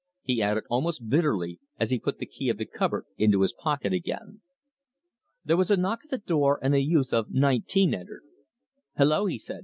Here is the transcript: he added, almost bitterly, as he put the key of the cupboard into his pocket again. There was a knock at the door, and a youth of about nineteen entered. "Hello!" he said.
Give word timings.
he 0.23 0.41
added, 0.41 0.63
almost 0.67 1.09
bitterly, 1.09 1.59
as 1.79 1.91
he 1.91 1.99
put 1.99 2.17
the 2.17 2.25
key 2.25 2.49
of 2.49 2.57
the 2.57 2.65
cupboard 2.65 3.05
into 3.19 3.41
his 3.43 3.53
pocket 3.53 3.93
again. 3.93 4.41
There 5.45 5.57
was 5.57 5.69
a 5.69 5.77
knock 5.77 5.99
at 6.05 6.09
the 6.09 6.17
door, 6.17 6.57
and 6.63 6.73
a 6.73 6.81
youth 6.81 7.13
of 7.13 7.25
about 7.27 7.33
nineteen 7.35 7.93
entered. 7.93 8.23
"Hello!" 8.97 9.27
he 9.27 9.37
said. 9.37 9.59